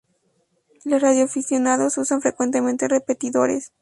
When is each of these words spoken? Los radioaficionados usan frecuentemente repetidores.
Los 0.83 0.99
radioaficionados 0.99 1.99
usan 1.99 2.21
frecuentemente 2.21 2.87
repetidores. 2.87 3.69